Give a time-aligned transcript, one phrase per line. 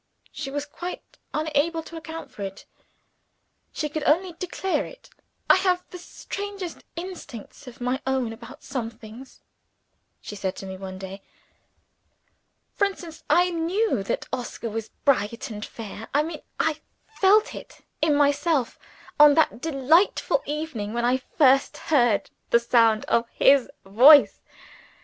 [0.31, 2.65] She was quite unable to account for it;
[3.71, 5.11] she could only declare it.
[5.47, 9.41] "I have the strangest instincts of my own about some things,"
[10.19, 11.21] she said to me one day.
[12.73, 16.81] "For instance, I knew that Oscar was bright and fair I mean I
[17.19, 18.79] felt it in myself
[19.19, 24.41] on that delightful evening when I first heard the sound of his voice.